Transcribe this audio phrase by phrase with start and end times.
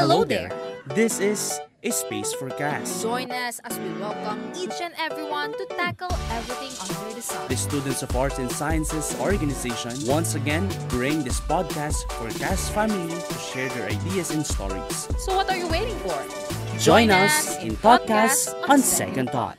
[0.00, 0.48] Hello there.
[0.96, 3.02] This is a space for gas.
[3.02, 7.46] Join us as we welcome each and everyone to tackle everything under the sun.
[7.48, 13.12] The Students of Arts and Sciences organization once again bring this podcast for gas family
[13.12, 15.06] to share their ideas and stories.
[15.20, 16.16] So what are you waiting for?
[16.78, 19.58] Join us in podcast on Second Thought.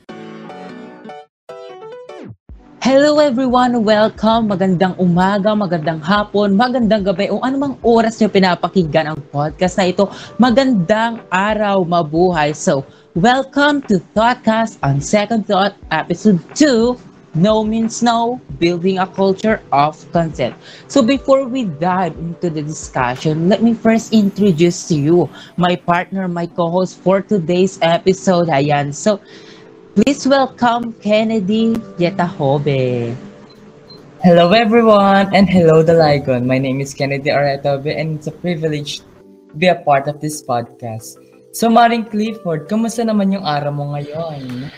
[2.92, 3.88] Hello everyone!
[3.88, 4.52] Welcome!
[4.52, 10.12] Magandang umaga, magandang hapon, magandang gabi o anumang oras nyo pinapakinggan ang podcast na ito.
[10.36, 12.52] Magandang araw, mabuhay!
[12.52, 12.84] So,
[13.16, 17.00] welcome to Thoughtcast on Second Thought, Episode 2,
[17.32, 20.52] No Means No, Building a Culture of Consent.
[20.84, 26.28] So before we dive into the discussion, let me first introduce to you my partner,
[26.28, 28.52] my co-host for today's episode.
[28.52, 28.92] Ayan.
[28.92, 29.16] So,
[29.92, 33.12] Please welcome Kennedy Yetahobe.
[34.24, 36.48] Hello everyone and hello Daligon.
[36.48, 40.40] My name is Kennedy Aretobe and it's a privilege to be a part of this
[40.40, 41.20] podcast.
[41.52, 44.72] So Maring Clifford, kumusta naman yung araw mo ngayon?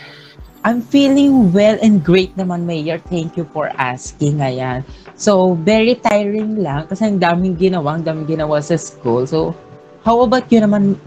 [0.67, 2.99] I'm feeling well and great naman, Mayor.
[2.99, 4.43] Thank you for asking.
[4.43, 4.83] Ayan.
[5.15, 9.23] So, very tiring lang kasi ang daming ginawa, ang daming ginawa sa school.
[9.23, 9.55] So,
[10.03, 10.99] how about you naman,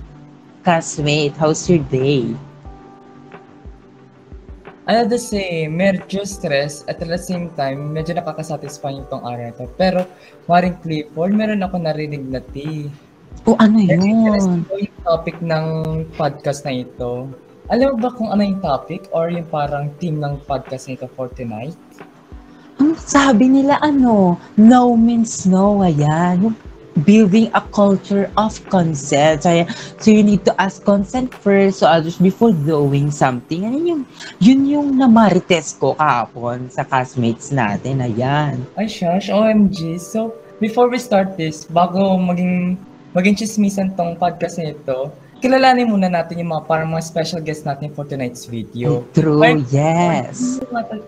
[0.64, 1.36] classmate?
[1.36, 2.38] How's your day?
[4.88, 9.68] Ano the same, medyo stress at at the same time, medyo nakakasatisfy itong araw to.
[9.76, 10.08] Pero,
[10.48, 12.88] Maring Clifford, meron ako narinig na tea.
[13.44, 14.00] O ano yun?
[14.00, 15.66] interesting po yung topic ng
[16.16, 17.28] podcast na ito.
[17.68, 21.06] Alam mo ba kung ano yung topic or yung parang theme ng podcast na ito
[21.12, 21.76] for tonight?
[22.80, 25.84] Ang sabi nila ano, no means no.
[25.84, 26.48] Ayan.
[26.48, 26.56] Yung
[27.04, 29.42] building a culture of consent.
[29.44, 29.66] So,
[29.98, 33.64] so you need to ask consent first so others before doing something.
[33.64, 34.02] Ano yung,
[34.38, 38.02] yun yung namarites ko kahapon sa classmates natin.
[38.02, 38.66] Ayan.
[38.74, 40.00] Ay, shush, OMG.
[40.00, 42.78] So, before we start this, bago maging
[43.16, 47.62] maging chismisan tong podcast na ito, kilalanin muna natin yung mga parang mga special guest
[47.62, 49.06] natin for tonight's video.
[49.14, 50.58] True, Ay, yes.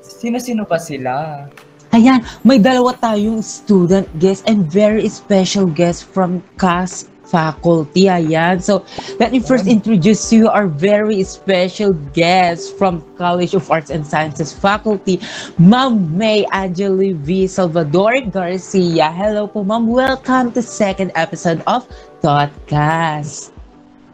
[0.06, 1.46] Sino-sino ba sila?
[1.90, 8.06] Ayan, may dalawa tayong student guest and very special guest from CAS faculty.
[8.06, 8.62] Ayan.
[8.62, 8.86] So,
[9.18, 14.54] let me first introduce you our very special guest from College of Arts and Sciences
[14.54, 15.18] faculty,
[15.58, 17.46] Ma'am May Angeli V.
[17.46, 19.10] Salvador Garcia.
[19.10, 19.86] Hello po, Ma'am.
[19.86, 21.86] Welcome to second episode of
[22.22, 23.59] Thoughtcast.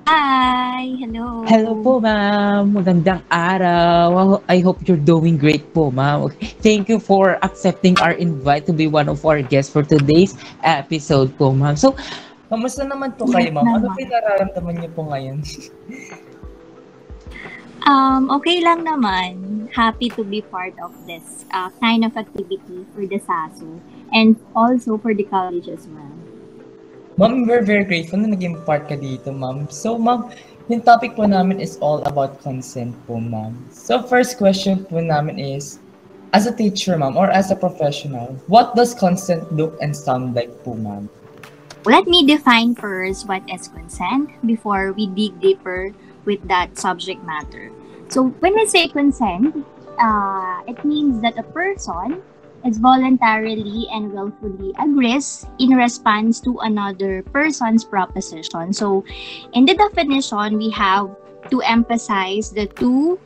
[0.07, 0.95] Hi!
[1.03, 1.43] Hello!
[1.51, 2.79] Hello po, ma'am.
[2.79, 4.39] Magandang araw.
[4.47, 6.31] I hope you're doing great po, ma'am.
[6.63, 11.35] Thank you for accepting our invite to be one of our guests for today's episode
[11.35, 11.75] po, ma'am.
[11.75, 11.99] So,
[12.47, 13.67] Kamusta naman po kayo, ma'am?
[13.67, 15.43] Ano po nararamdaman niyo po ngayon?
[17.87, 19.71] Um, okay lang naman.
[19.71, 23.79] Happy to be part of this uh, kind of activity for the SASU
[24.11, 26.16] and also for the college as well.
[27.17, 29.65] Ma'am, we're very grateful na naging part ka dito, ma'am.
[29.73, 30.29] So, ma'am,
[30.69, 33.57] yung topic po namin is all about consent po, ma'am.
[33.73, 35.81] So, first question po namin is,
[36.37, 40.53] as a teacher, ma'am, or as a professional, what does consent look and sound like
[40.61, 41.09] po, ma'am?
[41.89, 45.97] Let me define first what is consent before we dig deeper
[46.29, 47.73] with that subject matter.
[48.13, 49.65] So, when we say consent,
[49.97, 52.21] uh, it means that a person
[52.67, 58.73] is voluntarily and willfully agrees in response to another person's proposition.
[58.73, 59.05] So,
[59.53, 61.15] in the definition, we have
[61.51, 63.19] to emphasize the two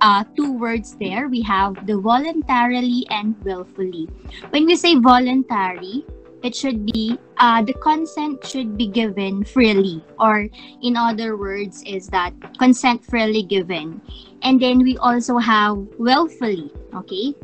[0.00, 1.28] uh, two words there.
[1.28, 4.08] We have the voluntarily and willfully.
[4.50, 6.04] When we say voluntary,
[6.42, 10.48] it should be uh, the consent should be given freely, or
[10.82, 14.00] in other words, is that consent freely given.
[14.42, 16.70] And then we also have willfully.
[16.94, 17.34] Okay,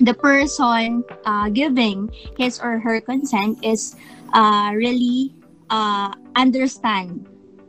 [0.00, 3.96] the person uh, giving his or her consent is
[4.34, 5.34] uh, really
[5.70, 7.26] uh, understand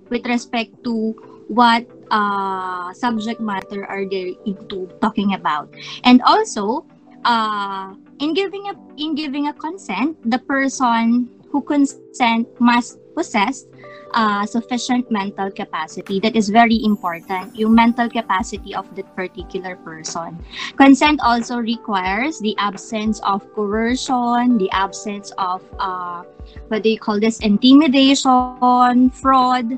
[0.10, 1.14] with respect to
[1.48, 5.70] what uh, subject matter are they into talking about.
[6.04, 6.86] And also
[7.26, 13.66] uh, in giving a in giving a consent the person who consent must possess
[14.14, 20.38] uh, sufficient mental capacity that is very important yung mental capacity of that particular person
[20.78, 26.24] Consent also requires the absence of coercion, the absence of uh,
[26.68, 29.78] what do you call this intimidation, fraud,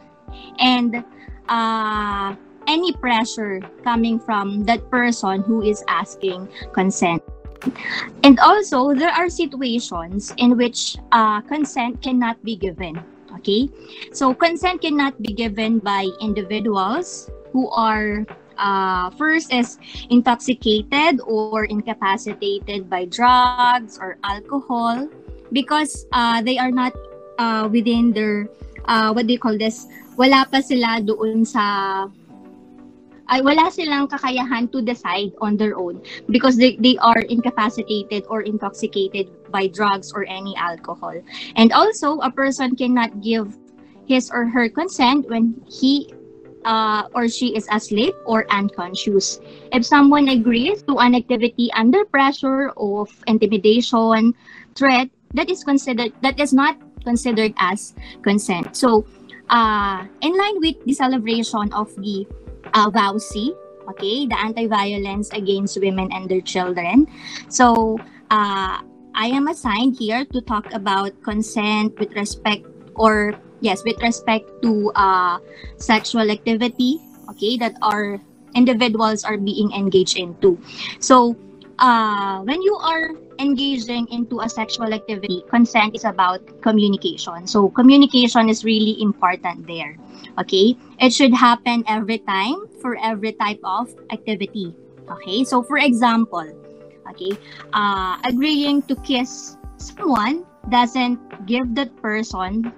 [0.60, 1.04] and
[1.50, 2.36] uh,
[2.68, 7.22] any pressure coming from that person who is asking consent.
[8.24, 13.04] And also, there are situations in which uh, consent cannot be given.
[13.40, 13.70] Okay,
[14.12, 18.26] so consent cannot be given by individuals who are
[18.58, 19.80] uh, first is
[20.10, 25.08] intoxicated or incapacitated by drugs or alcohol
[25.52, 26.94] because uh, they are not
[27.40, 28.48] uh, within their
[28.86, 29.88] uh, what do you call this?
[30.18, 32.08] Wala pa sila doon sa
[33.32, 38.44] ay wala silang kakayahan to decide on their own because they, they are incapacitated or
[38.44, 41.16] intoxicated by drugs or any alcohol.
[41.56, 43.56] And also, a person cannot give
[44.06, 46.12] his or her consent when he
[46.66, 49.40] uh, or she is asleep or unconscious.
[49.72, 54.36] If someone agrees to an activity under pressure of intimidation,
[54.76, 56.76] threat, that is considered that is not
[57.08, 58.76] considered as consent.
[58.76, 59.08] So,
[59.50, 62.28] uh, in line with the celebration of the
[62.74, 63.56] uh, VAUSI,
[63.90, 67.08] okay, the anti-violence against women and their children.
[67.50, 68.82] So, uh,
[69.14, 72.64] I am assigned here to talk about consent with respect
[72.96, 75.40] or yes, with respect to uh,
[75.78, 78.20] sexual activity, okay, that our
[78.56, 80.60] individuals are being engaged into.
[81.00, 81.36] So,
[81.80, 87.48] uh, when you are engaging into a sexual activity, consent is about communication.
[87.48, 89.98] So, communication is really important there.
[90.40, 90.78] Okay?
[91.00, 94.76] It should happen every time for every type of activity.
[95.10, 95.44] Okay?
[95.44, 96.48] So, for example,
[97.10, 97.38] okay,
[97.74, 102.72] uh, agreeing to kiss someone doesn't give that person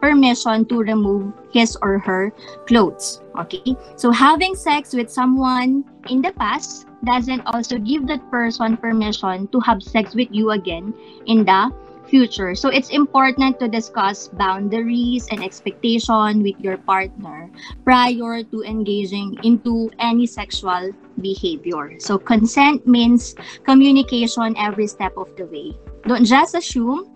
[0.00, 2.32] permission to remove his or her
[2.66, 3.20] clothes.
[3.38, 3.76] Okay?
[3.96, 9.60] So, having sex with someone in the past doesn't also give that person permission to
[9.60, 10.94] have sex with you again
[11.26, 11.72] in the
[12.06, 12.54] future.
[12.54, 17.50] So it's important to discuss boundaries and expectation with your partner
[17.84, 21.98] prior to engaging into any sexual behavior.
[21.98, 23.34] So consent means
[23.64, 25.76] communication every step of the way.
[26.06, 27.08] Don't just assume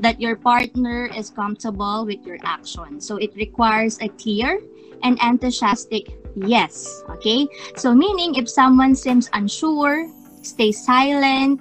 [0.00, 3.00] that your partner is comfortable with your action.
[3.00, 4.58] So it requires a clear
[5.02, 7.02] and enthusiastic yes.
[7.10, 7.46] Okay?
[7.76, 10.10] So meaning if someone seems unsure,
[10.42, 11.60] stays silent,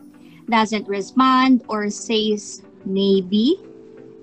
[0.50, 3.60] doesn't respond, or says maybe.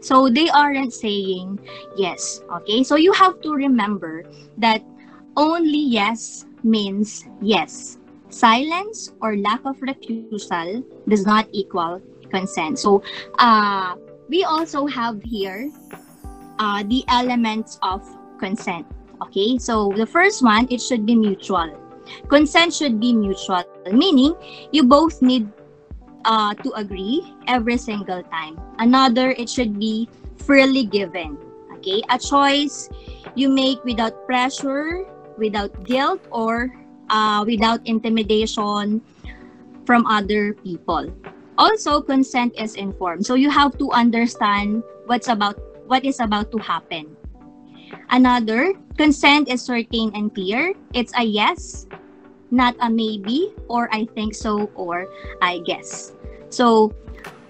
[0.01, 1.59] So they aren't saying
[1.97, 2.41] yes.
[2.63, 2.83] Okay?
[2.83, 4.25] So you have to remember
[4.59, 4.83] that
[5.37, 7.99] only yes means yes.
[8.31, 12.01] Silence or lack of refusal does not equal
[12.31, 12.79] consent.
[12.79, 13.03] So
[13.39, 13.97] uh,
[14.29, 15.71] we also have here
[16.59, 18.05] uh, the elements of
[18.39, 18.87] consent.
[19.23, 19.59] Okay?
[19.59, 21.75] So the first one, it should be mutual.
[22.29, 24.35] Consent should be mutual, meaning
[24.73, 25.49] you both need
[26.25, 28.59] uh, to agree every single time.
[28.79, 31.39] Another, it should be freely given.
[31.79, 32.89] Okay, a choice
[33.35, 35.07] you make without pressure,
[35.39, 36.75] without guilt, or
[37.11, 39.01] uh, without intimidation
[39.87, 41.07] from other people.
[41.59, 46.59] Also, consent is informed, so you have to understand what's about what is about to
[46.59, 47.17] happen.
[48.11, 50.75] Another, consent is certain and clear.
[50.93, 51.87] It's a yes,
[52.51, 55.07] not a maybe, or I think so, or
[55.43, 56.13] I guess.
[56.51, 56.93] So,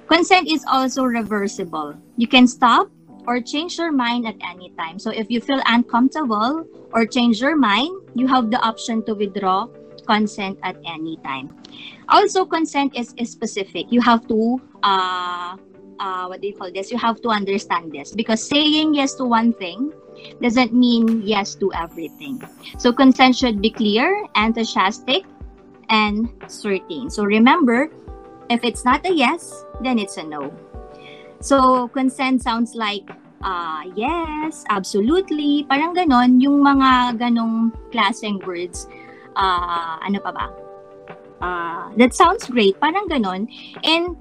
[0.08, 1.94] consent is also reversible.
[2.16, 2.90] You can stop
[3.26, 4.98] or change your mind at any time.
[4.98, 9.68] So, if you feel uncomfortable or change your mind, you have the option to withdraw
[10.08, 11.52] consent at any time.
[12.08, 13.92] Also, consent is, is specific.
[13.92, 15.56] You have to, uh,
[16.00, 16.90] uh, what do you call this?
[16.90, 19.92] You have to understand this because saying yes to one thing
[20.41, 22.43] doesn't mean yes to everything.
[22.79, 25.25] So, consent should be clear, enthusiastic,
[25.91, 27.11] and certain.
[27.11, 27.91] So, remember,
[28.49, 30.53] If it's not a yes, then it's a no.
[31.41, 33.05] So, consent sounds like
[33.44, 38.89] uh, yes, absolutely, parang ganon, yung mga ganong klaseng words,
[39.37, 40.46] uh, ano pa ba?
[41.39, 43.46] Uh, that sounds great, parang ganon.
[43.84, 44.17] And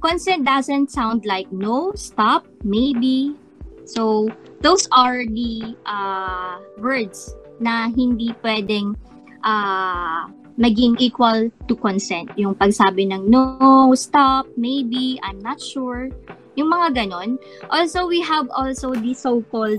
[0.00, 3.36] consent doesn't sound like no, stop, maybe.
[3.84, 8.94] So, those are the uh, words na hindi pwedeng
[9.42, 12.30] uh, maging equal to consent.
[12.34, 16.10] Yung pagsabi ng no, stop, maybe, I'm not sure.
[16.58, 17.38] Yung mga ganon.
[17.70, 19.78] Also, we have also the so-called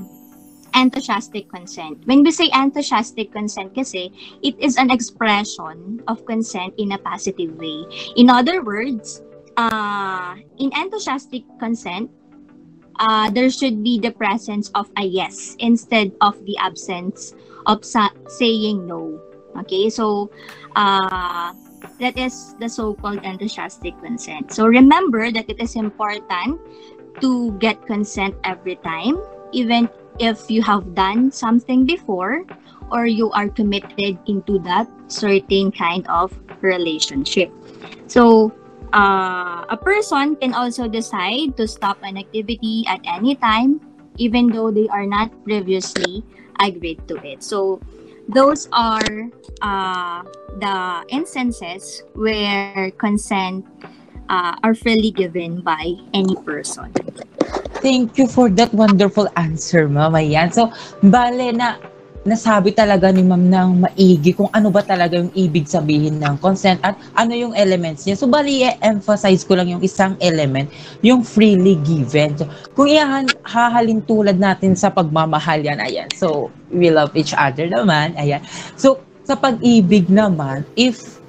[0.75, 1.99] enthusiastic consent.
[2.07, 4.11] When we say enthusiastic consent kasi,
[4.43, 7.83] it is an expression of consent in a positive way.
[8.15, 9.21] In other words,
[9.57, 12.07] uh, in enthusiastic consent,
[12.99, 17.33] uh, there should be the presence of a yes instead of the absence
[17.65, 19.19] of sa- saying no.
[19.57, 20.29] Okay, so
[20.75, 21.53] uh,
[21.99, 24.53] that is the so-called enthusiastic consent.
[24.53, 26.59] So remember that it is important
[27.21, 29.17] to get consent every time,
[29.51, 29.89] even
[30.19, 32.43] if you have done something before
[32.91, 37.51] or you are committed into that certain kind of relationship.
[38.07, 38.51] So
[38.93, 43.81] uh, a person can also decide to stop an activity at any time,
[44.17, 46.23] even though they are not previously
[46.59, 47.43] agreed to it.
[47.43, 47.79] So
[48.27, 49.29] those are
[49.61, 50.23] uh,
[50.59, 53.65] the instances where consent
[54.29, 56.93] uh, are freely given by any person.
[57.81, 60.13] Thank you for that wonderful answer, ma'am.
[60.13, 60.53] Ayan.
[60.53, 60.69] So,
[61.01, 61.79] bale na
[62.27, 66.79] nasabi talaga ni ma'am ng maigi kung ano ba talaga yung ibig sabihin ng consent
[66.83, 68.19] at ano yung elements niya.
[68.19, 70.67] So, bali, emphasize ko lang yung isang element,
[70.99, 72.35] yung freely given.
[72.35, 76.11] So, kung ihahan, hahalin tulad natin sa pagmamahal yan, ayan.
[76.15, 78.43] So, we love each other naman, ayan.
[78.75, 81.21] So, sa pag-ibig naman, if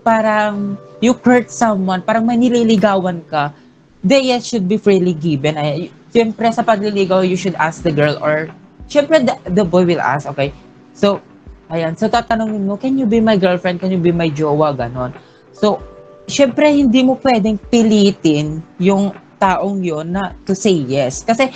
[0.00, 3.52] parang you hurt someone, parang manililigawan ka,
[4.00, 5.58] the yes should be freely given.
[5.60, 8.48] Ay, Siyempre, sa pagliligaw, you should ask the girl or
[8.88, 10.50] Siyempre, the, the boy will ask, okay?
[10.96, 11.20] So,
[11.68, 11.94] ayan.
[11.94, 13.84] So, tatanungin mo, can you be my girlfriend?
[13.84, 14.72] Can you be my jowa?
[14.72, 15.12] Ganon.
[15.52, 15.78] So,
[16.24, 21.20] siyempre, hindi mo pwedeng pilitin yung taong yon na to say yes.
[21.22, 21.52] Kasi,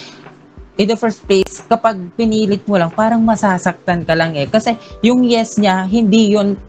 [0.76, 4.44] in the first place, kapag pinilit mo lang, parang masasaktan ka lang eh.
[4.46, 6.60] Kasi, yung yes niya, hindi yon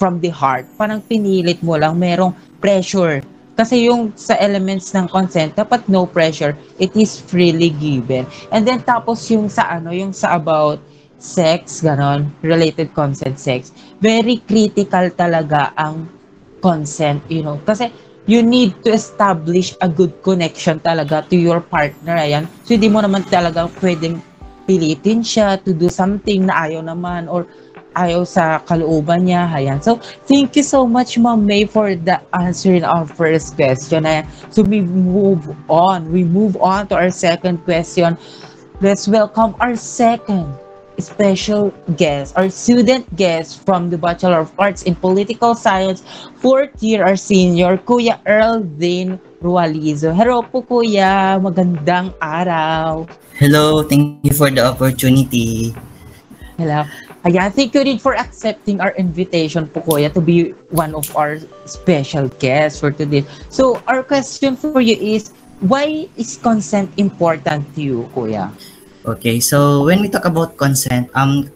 [0.00, 0.64] from the heart.
[0.80, 3.20] Parang pinilit mo lang, merong pressure
[3.56, 6.52] kasi yung sa elements ng consent, dapat no pressure.
[6.76, 8.28] It is freely given.
[8.52, 10.78] And then tapos yung sa ano, yung sa about
[11.16, 13.72] sex, ganon, related consent sex,
[14.04, 16.04] very critical talaga ang
[16.60, 17.56] consent, you know.
[17.64, 17.88] Kasi
[18.28, 22.44] you need to establish a good connection talaga to your partner, ayan.
[22.68, 24.20] So hindi mo naman talaga pwedeng
[24.66, 27.46] pilitin siya to do something na ayaw naman or
[27.96, 29.48] ayaw sa kalooban niya.
[29.48, 29.80] Ayan.
[29.80, 29.96] So,
[30.28, 34.04] thank you so much, Ma'am May, for the answering our first question.
[34.04, 34.28] Ayan.
[34.52, 36.12] So, we move on.
[36.12, 38.20] We move on to our second question.
[38.84, 40.52] Let's welcome our second
[40.98, 46.04] special guest, our student guest from the Bachelor of Arts in Political Science,
[46.40, 50.12] fourth year, our senior, Kuya Earl Dane Rualizo.
[50.16, 51.36] Hello po, Kuya.
[51.40, 53.04] Magandang araw.
[53.36, 55.76] Hello, thank you for the opportunity.
[56.56, 56.84] Hello.
[57.26, 61.42] Ayan, thank you rin for accepting our invitation po, Kuya, to be one of our
[61.66, 63.26] special guests for today.
[63.50, 68.54] So, our question for you is, why is consent important to you, Kuya?
[69.02, 71.50] Okay, so when we talk about consent, um,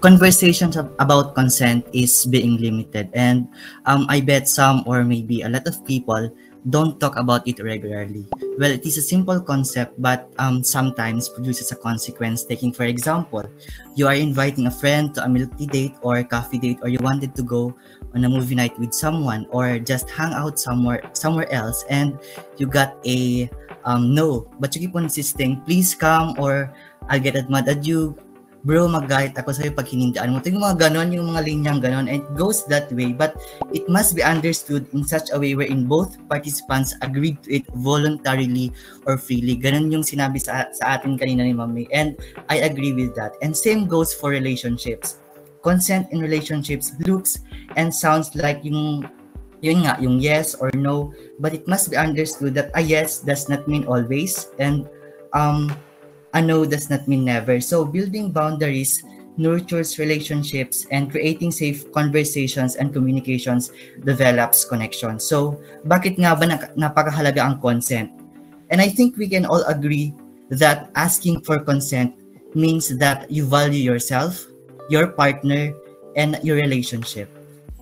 [0.00, 3.44] conversations about consent is being limited, and
[3.84, 6.32] um, I bet some or maybe a lot of people
[6.68, 8.26] don't talk about it regularly.
[8.58, 12.44] Well, it is a simple concept, but um, sometimes produces a consequence.
[12.44, 13.48] Taking, for example,
[13.96, 16.88] you are inviting a friend to a milk tea date or a coffee date, or
[16.88, 17.74] you wanted to go
[18.14, 22.18] on a movie night with someone, or just hang out somewhere somewhere else, and
[22.58, 23.48] you got a
[23.84, 26.74] um, no, but you keep on insisting, please come, or
[27.08, 28.16] I'll get mad at you
[28.64, 30.40] bro, mag-guide ako sa'yo pag hinindaan mo.
[30.40, 33.12] Ito yung mga ganon, yung mga linyang ganon, and it goes that way.
[33.16, 33.40] But
[33.72, 38.72] it must be understood in such a way wherein both participants agreed to it voluntarily
[39.08, 39.56] or freely.
[39.56, 41.88] Ganon yung sinabi sa, sa atin kanina ni Mami.
[41.92, 42.20] And
[42.52, 43.32] I agree with that.
[43.40, 45.16] And same goes for relationships.
[45.64, 47.40] Consent in relationships looks
[47.76, 49.08] and sounds like yung
[49.60, 53.48] yun nga, yung yes or no, but it must be understood that a yes does
[53.48, 54.88] not mean always, and
[55.36, 55.68] um,
[56.34, 57.60] a no does not mean never.
[57.60, 59.02] So building boundaries
[59.36, 63.72] nurtures relationships and creating safe conversations and communications
[64.04, 65.18] develops connection.
[65.18, 66.46] So bakit nga ba
[66.76, 68.12] napakahalaga ang consent?
[68.70, 70.14] And I think we can all agree
[70.50, 72.14] that asking for consent
[72.54, 74.46] means that you value yourself,
[74.90, 75.72] your partner,
[76.16, 77.30] and your relationship.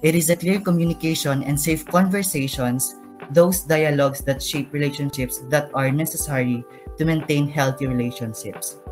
[0.03, 2.95] It is a clear communication and safe conversations,
[3.33, 6.65] those dialogues that shape relationships that are necessary
[6.99, 8.83] to maintain healthy relationships.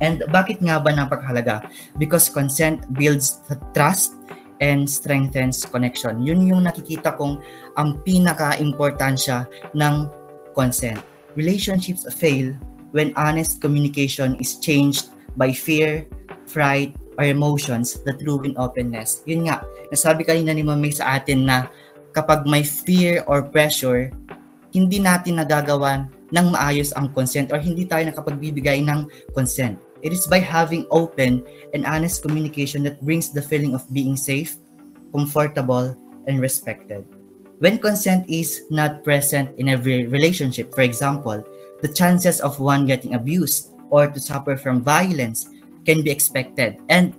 [0.00, 1.68] And bakit nga ba napakahalaga?
[2.00, 3.44] Because consent builds
[3.76, 4.16] trust
[4.60, 6.24] and strengthens connection.
[6.24, 7.40] Yun yung nakikita kong
[7.76, 10.08] ang pinaka-importansya ng
[10.56, 11.00] consent.
[11.36, 12.56] Relationships fail
[12.92, 16.04] when honest communication is changed by fear,
[16.48, 19.20] fright, or emotions that ruin openness.
[19.28, 21.68] Yun nga, nasabi kanina ni Mami sa atin na
[22.16, 24.10] kapag may fear or pressure,
[24.72, 29.78] hindi natin nagagawan ng maayos ang consent or hindi tayo nakapagbibigay ng consent.
[30.00, 31.44] It is by having open
[31.76, 34.56] and honest communication that brings the feeling of being safe,
[35.12, 35.92] comfortable,
[36.24, 37.04] and respected.
[37.60, 41.44] When consent is not present in every relationship, for example,
[41.84, 45.44] the chances of one getting abused or to suffer from violence
[45.84, 46.80] can be expected.
[46.88, 47.12] And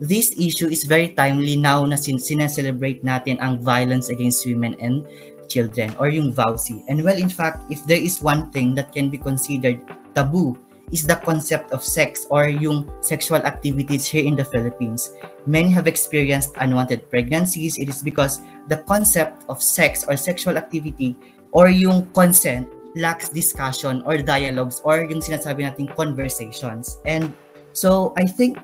[0.00, 5.06] this issue is very timely now na sin sinecelebrate natin ang violence against women and
[5.48, 6.84] children or yung VAUSI.
[6.88, 9.80] And well, in fact, if there is one thing that can be considered
[10.14, 10.58] taboo
[10.92, 15.10] is the concept of sex or yung sexual activities here in the Philippines.
[15.46, 17.78] Many have experienced unwanted pregnancies.
[17.78, 21.16] It is because the concept of sex or sexual activity
[21.50, 26.98] or yung consent lacks discussion or dialogues or yung sinasabi nating conversations.
[27.04, 27.34] And
[27.72, 28.58] so I think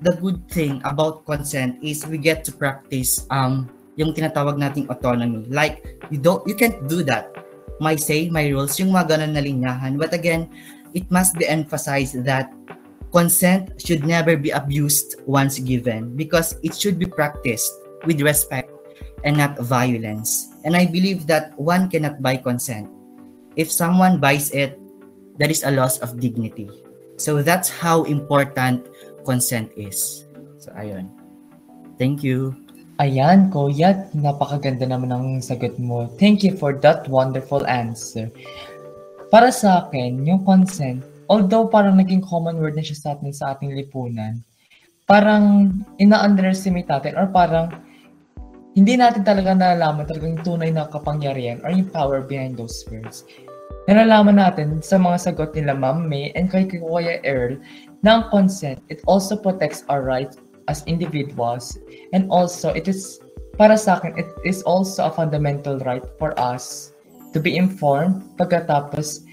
[0.00, 5.44] the good thing about consent is we get to practice um, yung tinatawag nating autonomy.
[5.48, 7.32] Like, you don't, you can't do that.
[7.80, 9.98] My say, my rules, yung mga ganun na linyahan.
[10.00, 10.48] But again,
[10.94, 12.52] it must be emphasized that
[13.12, 17.72] consent should never be abused once given because it should be practiced
[18.04, 18.72] with respect
[19.24, 20.52] and not violence.
[20.64, 22.88] And I believe that one cannot buy consent.
[23.56, 24.78] If someone buys it,
[25.38, 26.68] that is a loss of dignity.
[27.16, 28.88] So that's how important
[29.24, 30.24] consent is.
[30.60, 31.08] So ayun.
[31.96, 32.65] Thank you.
[32.96, 36.08] Ayan, Kuya, napakaganda naman ang sagot mo.
[36.16, 38.32] Thank you for that wonderful answer.
[39.28, 43.52] Para sa akin, yung consent, although parang naging common word na siya sa atin sa
[43.52, 44.40] ating lipunan,
[45.04, 47.68] parang ina-underestimate natin or parang
[48.72, 53.28] hindi natin talaga nalalaman talagang tunay na kapangyarihan or yung power behind those words.
[53.92, 57.60] Nalalaman natin sa mga sagot nila Ma'am May and kay Kuya Earl
[58.00, 61.78] na ang consent, it also protects our rights as individuals
[62.12, 63.22] and also it is
[63.56, 66.92] para sa akin it is also a fundamental right for us
[67.32, 69.26] to be informed pagkatapos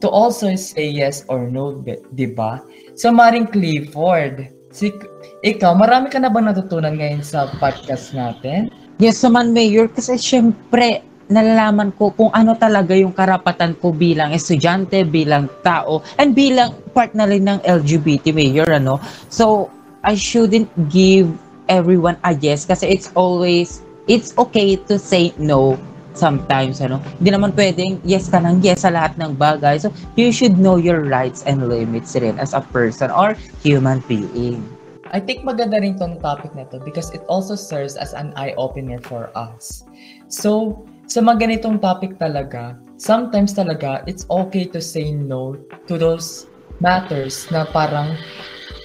[0.00, 1.80] to also say yes or no,
[2.12, 2.60] di ba?
[2.96, 4.92] So, Maring Clifford, si,
[5.44, 8.72] ikaw, marami ka na bang natutunan ngayon sa podcast natin?
[8.96, 15.04] Yes naman, Mayor, kasi syempre, nalalaman ko kung ano talaga yung karapatan ko bilang estudyante,
[15.04, 19.00] bilang tao, and bilang part na rin ng LGBT, Mayor, ano?
[19.28, 19.68] So,
[20.06, 21.26] I shouldn't give
[21.66, 25.74] everyone a yes kasi it's always, it's okay to say no
[26.14, 27.02] sometimes, ano.
[27.18, 29.82] Hindi naman pwedeng yes ka ng yes sa lahat ng bagay.
[29.82, 33.34] So, you should know your rights and limits rin as a person or
[33.66, 34.62] human being.
[35.10, 39.02] I think maganda rin tong topic na to because it also serves as an eye-opener
[39.02, 39.82] for us.
[40.30, 45.58] So, sa mga ganitong topic talaga, sometimes talaga, it's okay to say no
[45.90, 46.46] to those
[46.78, 48.14] matters na parang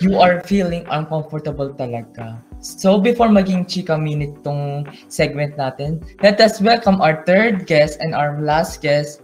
[0.02, 2.42] you are feeling uncomfortable talaga.
[2.62, 8.18] So before maging chika minute tong segment natin, let us welcome our third guest and
[8.18, 9.22] our last guest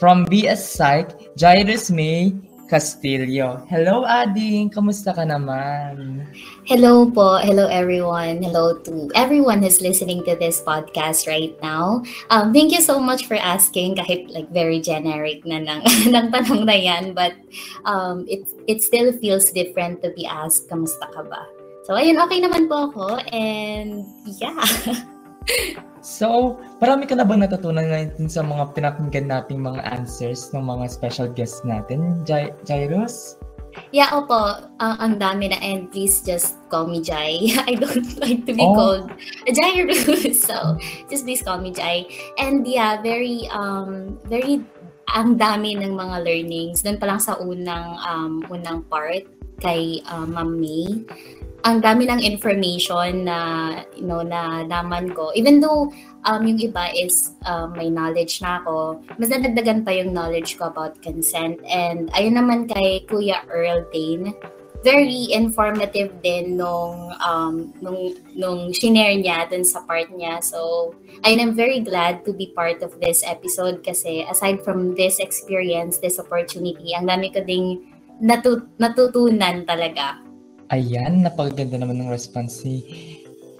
[0.00, 2.32] from BS Psych, Jairus May
[2.74, 3.62] Castillo.
[3.70, 4.66] Hello, Ading.
[4.74, 6.26] Kamusta ka naman?
[6.66, 7.38] Hello po.
[7.38, 8.42] Hello, everyone.
[8.42, 12.02] Hello to everyone who's listening to this podcast right now.
[12.34, 15.80] Um, thank you so much for asking kahit like very generic na ng,
[16.18, 17.14] ng tanong na yan.
[17.14, 17.38] But
[17.86, 21.46] um, it, it still feels different to be asked, kamusta ka ba?
[21.86, 23.22] So, ayun, okay naman po ako.
[23.30, 24.02] And
[24.34, 24.66] yeah.
[26.04, 30.92] So, marami ka na bang natutunan ngayon sa mga pinakinggan nating mga answers ng mga
[30.92, 33.40] special guests natin, Jai Jairus?
[33.90, 34.68] Yeah, opo.
[34.78, 37.40] Uh, ang dami na and please just call me Jai.
[37.66, 38.76] I don't like to be Oh.
[38.76, 39.08] called
[39.48, 40.44] Jairus.
[40.46, 40.76] So,
[41.08, 42.04] just please call me Jai.
[42.36, 44.60] And yeah, very, um, very,
[45.08, 46.84] ang dami ng mga learnings.
[46.84, 49.24] Doon pa lang sa unang, um, unang part
[49.58, 51.08] kay uh, Ma'am May.
[51.64, 53.38] Ang dami ng information na,
[53.96, 55.32] you know, na naman ko.
[55.32, 55.88] Even though
[56.28, 60.68] um, yung iba is um, may knowledge na ako, mas nadagdagan pa yung knowledge ko
[60.68, 61.56] about consent.
[61.64, 64.36] And ayun naman kay Kuya Earl Dane,
[64.84, 70.44] very informative din nung um, nung nung shinare niya dun sa part niya.
[70.44, 70.92] So,
[71.24, 76.04] ayun, I'm very glad to be part of this episode kasi aside from this experience,
[76.04, 77.80] this opportunity, ang dami ko ding
[78.20, 80.20] natu- natutunan talaga.
[80.72, 82.80] Ayan, napakaganda naman ng response ni,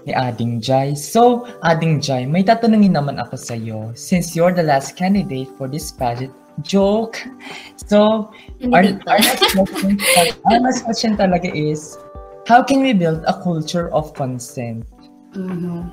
[0.08, 0.96] ni Ading Jai.
[0.96, 3.92] So, Ading Jai, may tatanungin naman ako sa iyo.
[3.92, 7.18] Since you're the last candidate for this pageant, joke.
[7.76, 8.30] So,
[8.72, 9.98] our, our, next question,
[10.46, 11.98] our next question talaga is,
[12.46, 14.86] how can we build a culture of consent?
[15.34, 15.90] Mhm.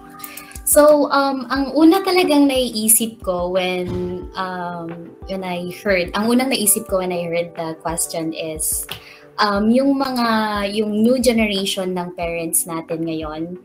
[0.71, 6.87] So, um, ang una talagang naiisip ko when um, when I heard, ang unang naisip
[6.87, 8.87] ko when I heard the question is
[9.41, 10.27] um, yung mga
[10.77, 13.57] yung new generation ng parents natin ngayon,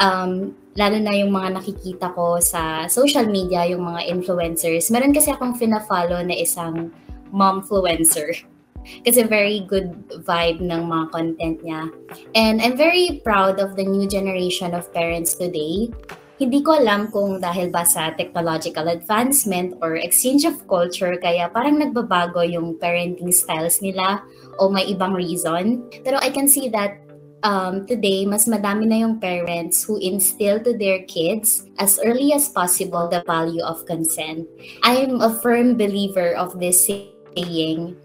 [0.00, 4.88] um, lalo na yung mga nakikita ko sa social media, yung mga influencers.
[4.88, 6.90] Meron kasi akong fina-follow na isang
[7.30, 8.32] momfluencer.
[9.04, 9.92] Kasi very good
[10.24, 11.92] vibe ng mga content niya.
[12.32, 15.92] And I'm very proud of the new generation of parents today.
[16.38, 21.82] Hindi ko alam kung dahil ba sa technological advancement or exchange of culture kaya parang
[21.82, 24.22] nagbabago yung parenting styles nila
[24.62, 25.82] o may ibang reason.
[26.06, 26.94] Pero I can see that
[27.42, 32.48] um, today, mas madami na yung parents who instill to their kids as early as
[32.48, 34.46] possible the value of consent.
[34.82, 37.98] I'm a firm believer of this saying.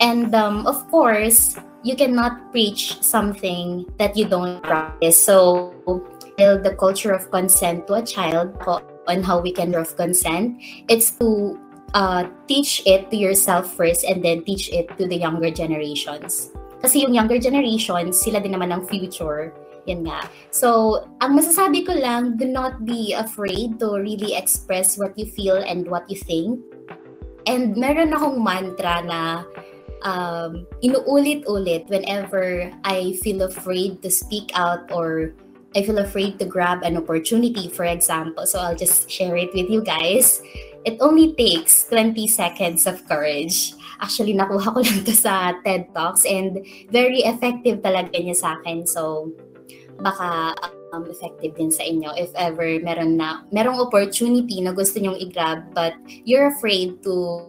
[0.00, 5.20] And um, of course, you cannot preach something that you don't practice.
[5.20, 5.72] So,
[6.36, 8.54] build the culture of consent to a child
[9.06, 10.60] on how we can of consent.
[10.88, 11.58] It's to
[11.94, 16.50] uh, teach it to yourself first and then teach it to the younger generations.
[16.82, 19.54] Kasi yung younger generations, sila din naman ang future.
[19.88, 20.28] Yan nga.
[20.52, 25.56] So, ang masasabi ko lang, do not be afraid to really express what you feel
[25.60, 26.60] and what you think.
[27.44, 29.44] And meron akong mantra na
[30.04, 35.36] um, inuulit-ulit whenever I feel afraid to speak out or
[35.74, 38.46] I feel afraid to grab an opportunity, for example.
[38.46, 40.40] So I'll just share it with you guys.
[40.84, 43.74] It only takes 20 seconds of courage.
[44.00, 46.60] Actually, nakuha ko lang to sa TED Talks and
[46.92, 48.86] very effective talaga niya sa akin.
[48.86, 49.32] So,
[49.98, 50.54] baka
[50.94, 55.70] um, effective din sa inyo if ever meron na merong opportunity na gusto nyong i-grab
[55.74, 55.94] but
[56.26, 57.46] you're afraid to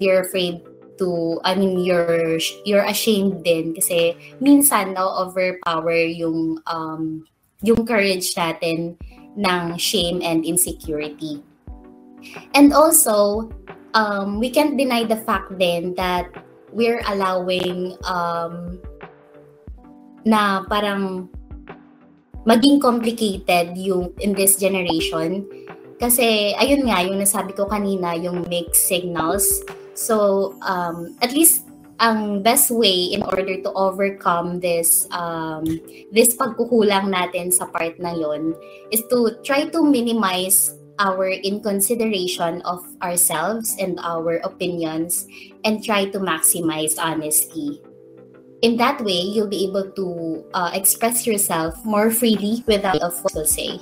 [0.00, 0.60] you're afraid
[0.98, 7.26] to I mean you're you're ashamed din kasi minsan na overpower yung um
[7.64, 8.98] yung courage natin
[9.34, 11.42] ng shame and insecurity.
[12.54, 13.50] And also
[13.94, 16.30] um we can't deny the fact then that
[16.74, 18.78] we're allowing um
[20.24, 21.28] na parang
[22.44, 25.44] maging complicated yung in this generation.
[25.96, 29.64] Kasi, ayun nga, yung nasabi ko kanina, yung mixed signals.
[29.94, 31.66] So, um, at least,
[32.02, 35.62] ang best way in order to overcome this um,
[36.10, 38.50] this pagkukulang natin sa part na yon
[38.90, 45.26] is to try to minimize our inconsideration of ourselves and our opinions
[45.62, 47.78] and try to maximize honesty
[48.64, 53.44] in that way, you'll be able to uh, express yourself more freely without what to
[53.44, 53.78] say.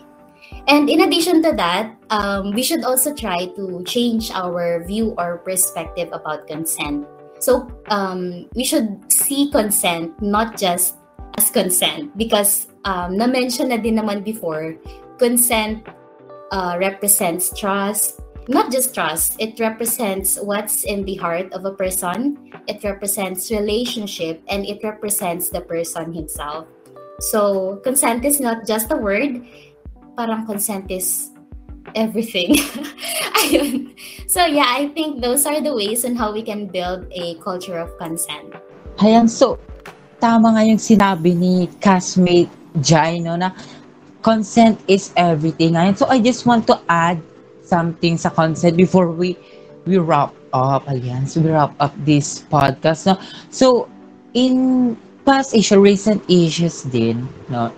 [0.69, 5.39] And in addition to that, um, we should also try to change our view or
[5.39, 7.07] perspective about consent.
[7.41, 10.97] So um, we should see consent not just
[11.39, 14.77] as consent because um, na-mention na din naman before,
[15.19, 15.87] consent
[16.53, 22.53] uh, represents trust, not just trust, it represents what's in the heart of a person,
[22.67, 26.67] it represents relationship, and it represents the person himself.
[27.21, 29.47] So, consent is not just a word,
[30.17, 31.31] parang consent is
[31.95, 32.57] everything.
[33.43, 33.93] Ayun.
[34.29, 37.77] So, yeah, I think those are the ways on how we can build a culture
[37.77, 38.55] of consent.
[39.03, 39.59] Ayan, so,
[40.21, 43.53] tama nga yung sinabi ni castmate Jai, no, na
[44.25, 45.77] consent is everything.
[45.77, 47.21] Ayan, so I just want to add
[47.73, 49.33] something sa consent before we
[49.89, 53.17] we wrap up ayan so we wrap up this podcast no
[53.49, 53.89] so
[54.37, 54.93] in
[55.25, 57.73] past issue recent issues din no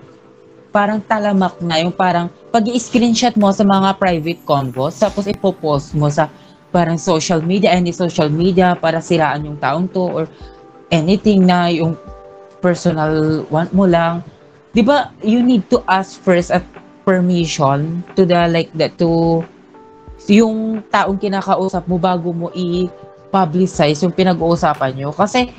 [0.75, 6.11] parang talamak na yung parang pag i-screenshot mo sa mga private convos tapos ipopost mo
[6.11, 6.27] sa
[6.75, 10.25] parang social media any social media para siraan yung taong to or
[10.91, 11.95] anything na yung
[12.59, 14.19] personal want mo lang
[14.75, 16.67] 'di ba you need to ask first at
[17.07, 19.41] permission to the like that to
[20.27, 25.11] yung taong kinakausap mo bago mo i-publicize yung pinag-uusapan nyo.
[25.13, 25.53] Kasi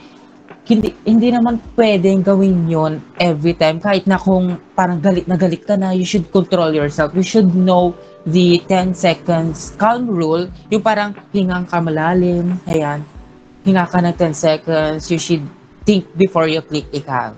[0.65, 3.77] hindi, hindi naman pwedeng gawin yon every time.
[3.77, 7.13] Kahit na kung parang galit na galit ka na, you should control yourself.
[7.13, 7.93] You should know
[8.25, 10.49] the 10 seconds count rule.
[10.73, 12.58] Yung parang hingang ka malalim.
[12.65, 13.05] Ayan.
[13.62, 15.10] Hinga ka ng 10 seconds.
[15.13, 15.45] You should
[15.86, 17.34] think before you click ika.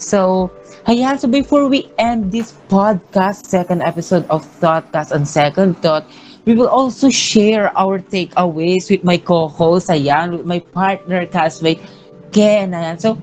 [0.00, 0.48] So,
[0.88, 1.20] ayan.
[1.20, 6.08] So, before we end this podcast, second episode of Thoughtcast on Second Thought,
[6.46, 11.82] We will also share our takeaways with my co-host, ayan, with my partner, castmate,
[12.36, 13.00] Ken, ayan.
[13.00, 13.16] So,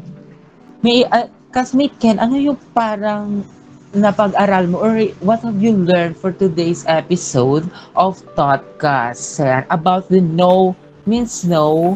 [0.82, 3.46] may, uh, castmate Ken, ano yung parang
[3.94, 10.18] napag-aral mo or what have you learned for today's episode of Thoughtcast ayan, about the
[10.18, 10.74] no
[11.06, 11.94] means no,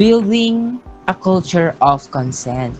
[0.00, 2.72] building a culture of consent?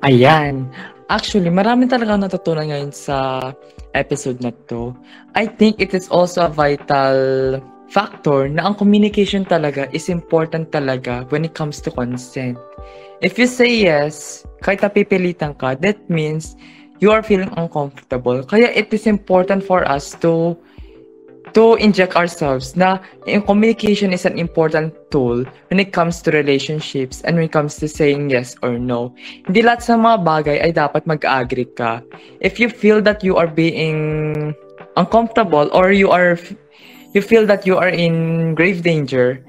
[0.00, 0.64] Ayan.
[1.12, 3.52] Actually, marami talaga natutunan ngayon sa
[3.92, 4.96] episode na to.
[5.36, 11.24] I think it is also a vital factor na ang communication talaga is important talaga
[11.32, 12.56] when it comes to consent.
[13.24, 16.54] If you say yes, kahit napipilitan ka, that means
[17.00, 18.44] you are feeling uncomfortable.
[18.44, 20.54] Kaya it is important for us to
[21.56, 27.24] to inject ourselves na yung communication is an important tool when it comes to relationships
[27.24, 29.14] and when it comes to saying yes or no.
[29.48, 32.04] Hindi lahat sa mga bagay ay dapat mag-agree ka.
[32.44, 34.52] If you feel that you are being
[35.00, 36.36] uncomfortable or you are
[37.18, 39.42] you feel that you are in grave danger,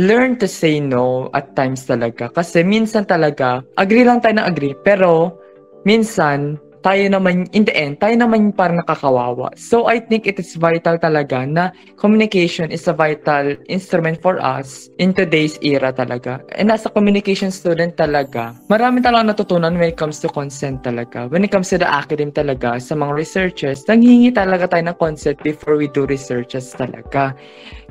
[0.00, 2.32] learn to say no at times talaga.
[2.32, 5.36] Kasi minsan talaga, agree lang tayo na agree, pero
[5.84, 9.54] minsan, tayo naman, in the end, tayo naman parang nakakawawa.
[9.54, 14.90] So, I think it is vital talaga na communication is a vital instrument for us
[14.98, 16.42] in today's era talaga.
[16.58, 21.30] And as a communication student talaga, marami talaga natutunan when it comes to consent talaga.
[21.30, 25.38] When it comes to the academic talaga, sa mga researchers, nanghingi talaga tayo ng consent
[25.46, 27.38] before we do researches talaga.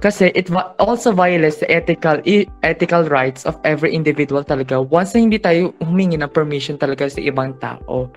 [0.02, 0.50] Kasi it
[0.82, 2.20] also violates the ethical
[2.66, 7.22] ethical rights of every individual talaga once na hindi tayo humingi ng permission talaga sa
[7.22, 8.10] ibang tao.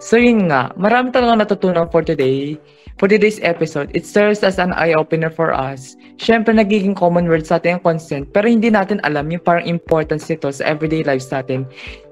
[0.00, 2.56] So yun nga, marami talaga natutunan for today.
[2.96, 5.96] For today's episode, it serves as an eye-opener for us.
[6.20, 10.28] Siyempre, nagiging common word sa atin ang consent, pero hindi natin alam yung parang importance
[10.28, 11.64] nito sa everyday lives natin.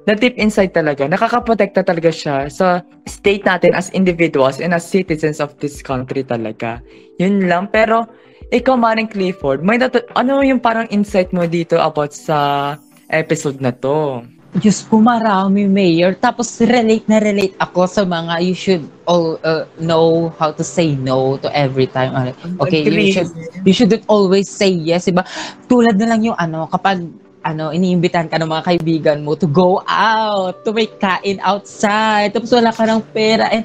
[0.09, 5.45] Na deep inside talaga, nakakaprotekta talaga siya sa state natin as individuals and as citizens
[5.45, 6.81] of this country talaga.
[7.21, 8.09] Yun lang, pero
[8.49, 12.77] ikaw, Maring Clifford, may natu- ano yung parang insight mo dito about sa
[13.13, 14.25] episode na to?
[14.57, 16.17] Diyos ko, marami, Mayor.
[16.17, 20.97] Tapos relate na relate ako sa mga you should all uh, know how to say
[20.97, 22.17] no to every time.
[22.17, 22.33] Uh,
[22.65, 23.29] Okay, you should
[23.69, 25.29] you shouldn't always say yes, diba?
[25.69, 27.05] Tulad na lang yung ano, kapag
[27.49, 32.53] ano, iniimbitahan ka ng mga kaibigan mo to go out, to make kain outside, tapos
[32.53, 33.65] wala ka ng pera, and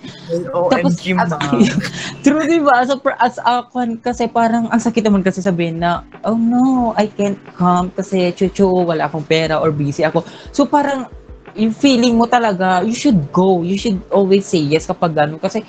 [0.72, 1.36] tapos, OMG, as-.
[2.24, 2.88] True, di ba?
[2.88, 6.96] So, per- as a kwan, kasi parang, ang sakit naman kasi sabihin na, oh no,
[6.96, 10.24] I can't come kasi chuchu, wala akong pera or busy ako.
[10.56, 11.12] So, parang,
[11.54, 13.62] yung feeling mo talaga, you should go.
[13.62, 15.38] You should always say yes kapag ganun.
[15.38, 15.62] Kasi,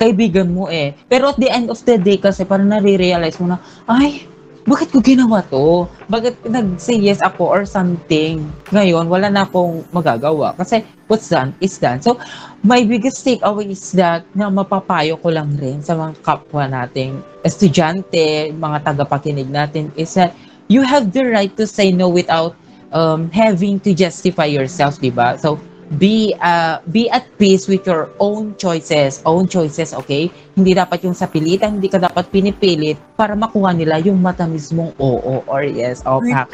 [0.00, 0.96] kaibigan mo eh.
[1.08, 4.24] Pero at the end of the day kasi, parang nare-realize mo na, ay,
[4.68, 5.88] bakit ko ginawa to?
[6.12, 8.44] Bakit nag-say yes ako or something?
[8.68, 10.52] Ngayon, wala na akong magagawa.
[10.56, 12.00] Kasi, what's done is done.
[12.04, 12.20] So,
[12.60, 18.52] my biggest takeaway is that na mapapayo ko lang rin sa mga kapwa nating estudyante,
[18.52, 20.36] mga tagapakinig natin, is that
[20.68, 22.52] you have the right to say no without
[22.92, 25.40] um, having to justify yourself, di ba?
[25.40, 25.56] So,
[25.98, 30.30] be uh, be at peace with your own choices, own choices, okay?
[30.54, 34.94] Hindi dapat yung sa pilitan, hindi ka dapat pinipilit para makuha nila yung matamis mong
[35.02, 36.06] oo or yes.
[36.06, 36.46] O, pa.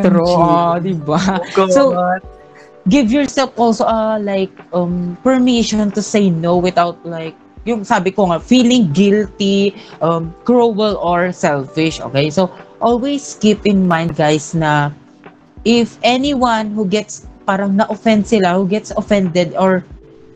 [0.00, 1.20] True, ah, di ba?
[1.60, 1.68] Oh.
[1.68, 1.82] So,
[2.88, 7.36] give yourself also uh, like um permission to say no without like
[7.68, 12.48] yung sabi ko nga feeling guilty um cruel or selfish okay so
[12.80, 14.88] always keep in mind guys na
[15.68, 19.80] if anyone who gets parang na-offend sila who gets offended or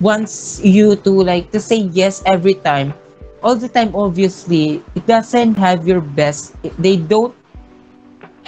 [0.00, 2.96] wants you to like to say yes every time.
[3.44, 7.36] All the time obviously it doesn't have your best they don't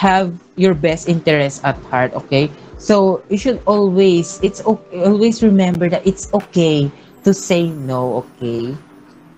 [0.01, 2.49] have your best interest at heart okay?
[2.81, 6.89] So you should always it's okay always remember that it's okay
[7.29, 8.73] to say no okay?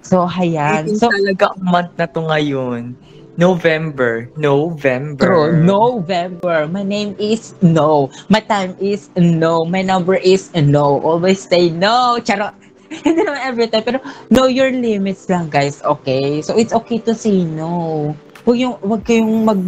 [0.07, 2.95] So hayan so talaga ang month na to ngayon.
[3.37, 4.29] November.
[4.37, 5.21] November.
[5.21, 5.53] True.
[5.61, 6.67] November.
[6.67, 8.09] My name is no.
[8.33, 9.65] My time is no.
[9.69, 11.01] My number is no.
[11.05, 12.17] Always say no.
[12.25, 12.57] Charot.
[13.05, 13.85] Hindi naman every time.
[13.85, 13.99] Pero
[14.33, 15.85] know your limits lang, guys.
[15.85, 16.41] Okay?
[16.41, 18.17] So, it's okay to say no.
[18.49, 19.61] Huwag, yung, huwag kayong mag,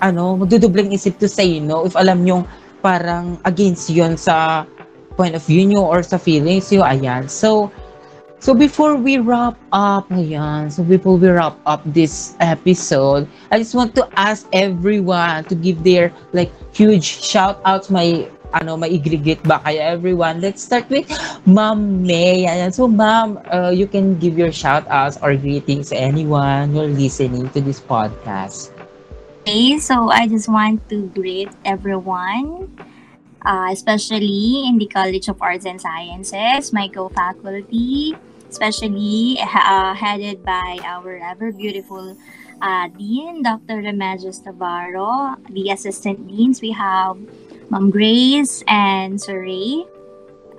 [0.00, 2.42] ano, magdudubling isip to say no if alam yung
[2.82, 4.66] parang against yun sa
[5.14, 6.82] point of view nyo or sa feelings nyo.
[6.82, 7.28] Ayan.
[7.28, 7.68] So,
[8.42, 13.70] So before we wrap up, ayan, so before we wrap up this episode, I just
[13.70, 19.62] want to ask everyone to give their like huge shout outs my ano maigligit ba
[19.62, 20.42] kaya everyone.
[20.42, 21.06] Let's start with
[21.46, 22.50] Ma'am May.
[22.50, 26.98] Ayan so ma'am uh, you can give your shout outs or greetings to anyone who's
[26.98, 28.74] listening to this podcast.
[29.46, 32.74] Okay, so I just want to greet everyone,
[33.46, 38.18] uh, especially in the College of Arts and Sciences, my co-faculty,
[38.52, 42.12] especially uh, headed by our ever beautiful
[42.60, 43.80] uh, Dean, Dr.
[43.80, 45.40] Remedios Navarro.
[45.48, 47.16] The assistant deans, we have
[47.72, 49.88] Mom Grace and Sir Ray.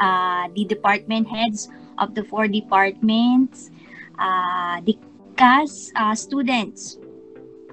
[0.01, 1.69] Uh, the department heads
[2.01, 3.69] of the four departments,
[4.17, 4.97] uh, the
[5.37, 6.97] CAS uh, students,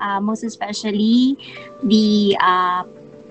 [0.04, 1.40] uh, most especially
[1.82, 2.84] the uh,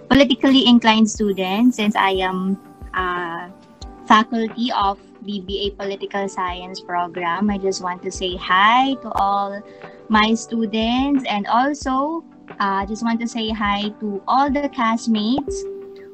[0.10, 2.58] politically inclined students, since I am
[2.98, 3.54] uh,
[4.10, 7.50] faculty of the BA Political Science program.
[7.50, 9.62] I just want to say hi to all
[10.10, 12.24] my students and also
[12.60, 15.62] uh, just want to say hi to all the castmates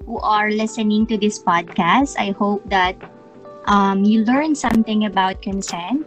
[0.06, 2.16] who are listening to this podcast.
[2.20, 2.96] I hope that
[3.66, 6.06] um, you learned something about consent.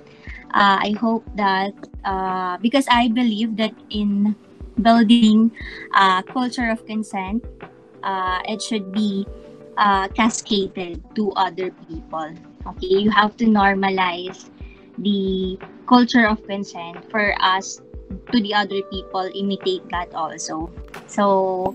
[0.54, 4.37] Uh, I hope that uh, because I believe that in
[4.80, 5.50] building
[5.94, 7.44] a culture of consent,
[8.02, 9.26] uh, it should be
[9.76, 12.34] uh, cascaded to other people.
[12.76, 14.50] Okay, you have to normalize
[14.98, 17.81] the culture of consent for us
[18.33, 20.70] to the other people imitate that also.
[21.07, 21.74] So,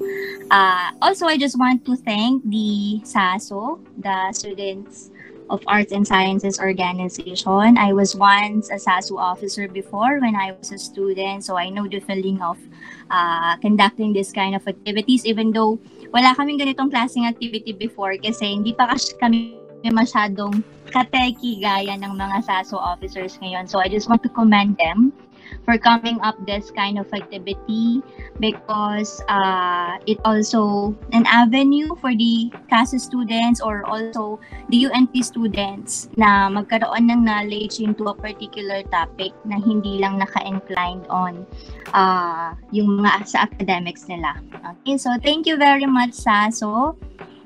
[0.51, 5.09] uh, also I just want to thank the SASO, the Students
[5.49, 7.77] of Arts and Sciences Organization.
[7.77, 11.87] I was once a SASU officer before when I was a student, so I know
[11.87, 12.57] the feeling of
[13.09, 15.77] uh, conducting this kind of activities even though
[16.13, 19.57] wala kaming ganitong klaseng activity before kasi hindi pa kami
[19.89, 23.65] masyadong kateki gaya ng mga SASO officers ngayon.
[23.65, 25.09] So I just want to commend them
[25.65, 28.01] for coming up this kind of activity
[28.39, 36.09] because uh, it also an avenue for the CASA students or also the UNT students
[36.17, 41.45] na magkaroon ng knowledge into a particular topic na hindi lang naka-inclined on
[41.93, 44.35] uh, yung mga sa academics nila.
[44.81, 46.97] Okay, so thank you very much, Saso.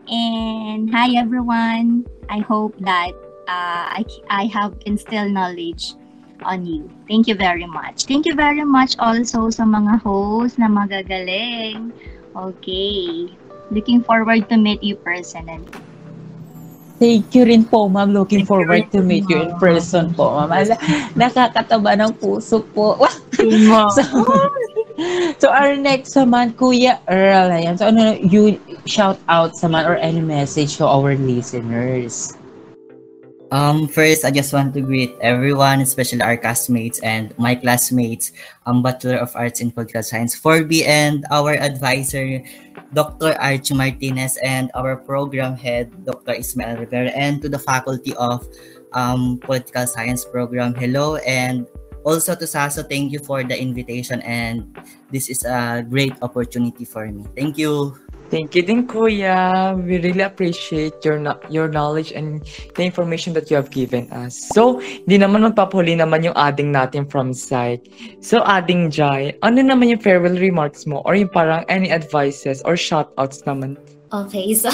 [0.07, 2.07] And hi everyone.
[2.31, 3.11] I hope that
[3.47, 5.95] uh, I, I have instilled knowledge
[6.43, 6.91] on you.
[7.07, 8.05] Thank you very much.
[8.05, 11.91] Thank you very much also sa mga hosts na magagaling.
[12.35, 13.31] Okay.
[13.71, 15.65] Looking forward to meet you personally.
[16.97, 18.09] Thank you rin po, ma'am.
[18.09, 20.65] Looking forward to meet you in person po, ma'am.
[21.13, 22.97] Nakakataba ng puso po.
[23.93, 24.01] so,
[25.37, 27.53] so, our next naman, Kuya Earl.
[27.53, 27.77] Ayan.
[27.77, 28.57] So, ano, you
[28.89, 32.33] shout out naman or any message to our listeners?
[33.51, 38.31] Um, first, I just want to greet everyone, especially our classmates and my classmates,
[38.65, 42.43] um, Bachelor of Arts in Political Science 4B, and our advisor,
[42.93, 43.39] Dr.
[43.39, 46.33] Archie Martinez, and our program head, Dr.
[46.33, 48.45] Ismael Rivera, and to the faculty of
[48.91, 51.67] um, Political Science program, hello, and
[52.03, 54.75] also to Saso, thank you for the invitation, and
[55.09, 57.23] this is a great opportunity for me.
[57.35, 57.95] Thank you.
[58.27, 59.71] Thank you din, Kuya.
[59.79, 61.15] We really appreciate your
[61.47, 62.43] your knowledge and
[62.75, 64.35] the information that you have given us.
[64.51, 67.87] So, di naman magpapahuli naman yung adding natin from site.
[68.19, 72.75] So, adding Jai, ano naman yung farewell remarks mo or yung parang any advices or
[72.75, 73.79] shoutouts naman?
[74.11, 74.71] Okay, so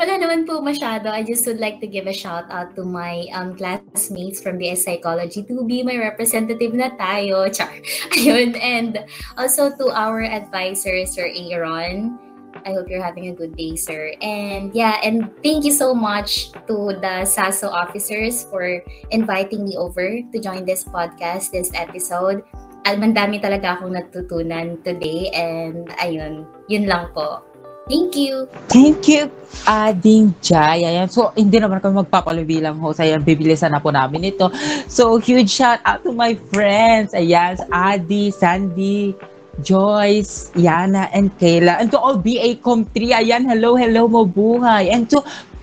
[0.00, 1.12] wala naman po masyado.
[1.12, 4.72] I just would like to give a shout out to my um, classmates from the
[4.76, 7.48] Psychology to be my representative na tayo.
[7.56, 7.72] Char.
[8.16, 8.56] Ayun.
[8.56, 9.04] And
[9.36, 12.31] also to our advisor, Sir Aaron.
[12.64, 14.14] I hope you're having a good day, sir.
[14.22, 20.20] And yeah, and thank you so much to the SASO officers for inviting me over
[20.20, 22.44] to join this podcast, this episode.
[22.82, 27.46] At mandami talaga akong natutunan today and ayun, yun lang po.
[27.90, 28.46] Thank you.
[28.70, 29.26] Thank you,
[29.66, 30.86] Ading Jai.
[30.86, 31.10] Ayan.
[31.10, 33.02] So, hindi naman kami magpapalubilang host.
[33.02, 34.46] Ayan, bibilisan na po namin ito.
[34.86, 37.10] So, huge shout out to my friends.
[37.10, 39.18] Ayan, Adi, Sandy,
[39.60, 41.76] Joyce, Yana, and Kayla.
[41.80, 44.88] And to all BA Com 3, ayan, hello, hello, mabuhay.
[44.88, 45.22] And to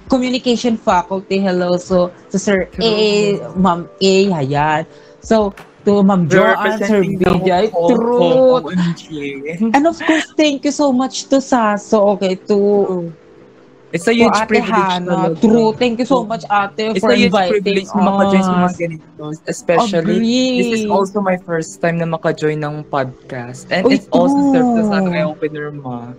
[0.09, 1.77] communication faculty, hello.
[1.77, 4.85] So, to Sir A, Ma'am A, ayan.
[5.21, 5.53] So,
[5.85, 8.61] to Ma'am Joanne, Sir BJ, true.
[9.73, 13.11] And of course, thank you so much to Saso, okay, to
[13.89, 14.69] It's a huge Ate privilege.
[14.69, 15.33] Hannah.
[15.33, 15.41] talaga.
[15.41, 18.53] True, thank you so much, Ate, It's for a huge inviting privilege na maka-join sa
[18.53, 18.75] mga us.
[18.77, 19.23] ganito.
[19.49, 20.57] Especially, Agree.
[20.61, 23.65] this is also my first time na maka-join ng podcast.
[23.73, 25.17] And Uy, it's also served as an true.
[25.17, 26.13] eye-opener ma.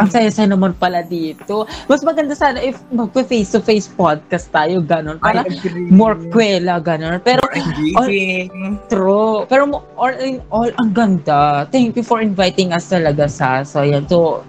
[0.00, 1.68] Ang saya-saya naman pala dito.
[1.86, 5.20] Mas maganda sana if magpa-face-to-face podcast tayo, ganon.
[5.20, 5.44] Para
[5.92, 7.20] more kwela, ganon.
[7.20, 8.80] Pero, engaging.
[8.88, 9.44] true.
[9.44, 9.68] Pero
[10.00, 11.68] all in all, ang ganda.
[11.68, 13.60] Thank you for inviting us talaga sa.
[13.62, 14.08] So, yan.
[14.08, 14.40] So,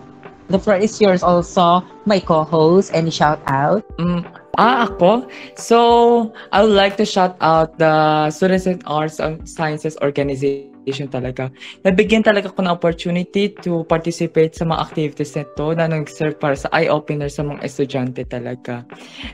[0.49, 2.91] the floor is yours also, my co-host.
[2.93, 3.85] Any shout out?
[3.97, 4.25] Mm,
[4.57, 5.27] ah, ako?
[5.57, 11.49] So, I would like to shout out the Students in Arts and Sciences Organization talaga.
[11.81, 16.69] Nabigyan talaga ko ng opportunity to participate sa mga activities nito na nag-serve para sa
[16.77, 18.85] eye-opener sa mga estudyante talaga.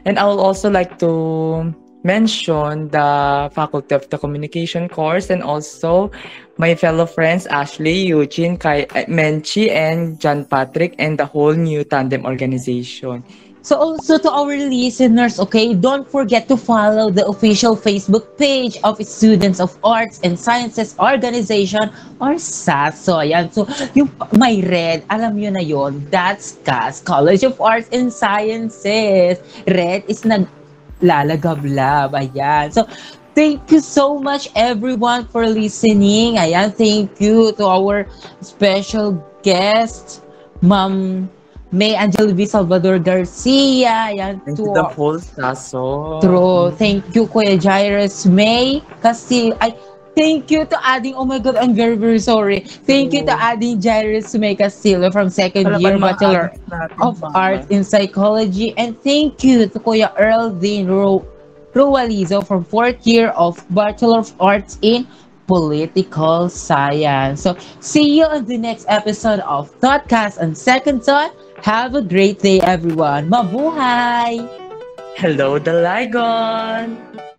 [0.07, 6.11] And I will also like to mention the Faculty of the Communication course and also
[6.57, 11.83] my fellow friends Ashley, Eugene, Kai, eh, Menchi, and John Patrick and the whole new
[11.83, 13.23] Tandem organization.
[13.61, 18.97] So also to our listeners, okay, don't forget to follow the official Facebook page of
[19.05, 23.21] Students of Arts and Sciences Organization or SASO.
[23.21, 23.53] Ayan.
[23.53, 29.37] So yung may red, alam nyo na yon that's CAS, College of Arts and Sciences.
[29.69, 30.25] Red is
[31.01, 32.13] naglalagablab.
[32.13, 32.71] Ayan.
[32.73, 32.85] So
[33.31, 36.35] Thank you so much everyone for listening.
[36.35, 38.03] Ayan, thank you to our
[38.43, 40.19] special guest,
[40.59, 41.31] Ma'am
[41.71, 42.43] May Angel V.
[42.43, 44.11] Salvador Garcia.
[44.11, 46.19] Ayan, And to to the whole Saso.
[46.19, 46.75] True.
[46.75, 48.83] Thank you, Kuya Jairus May.
[48.99, 49.79] Kasi, ay,
[50.15, 52.61] thank you to adding, oh my God, I'm very, very sorry.
[52.61, 56.53] Thank you to adding Jairus May Castillo from second year Bachelor
[57.01, 58.73] of Arts in Psychology.
[58.77, 61.25] And thank you to Kuya Earl Dean Ro
[61.73, 65.07] Rualizo from fourth year of Bachelor of Arts in
[65.47, 67.41] Political Science.
[67.41, 71.35] So, see you on the next episode of Thoughtcast and Second Thought.
[71.63, 73.29] Have a great day, everyone.
[73.29, 74.47] Mabuhay!
[75.15, 77.30] Hello, the Dalagon!